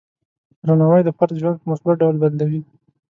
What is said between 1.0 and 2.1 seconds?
د فرد ژوند په مثبت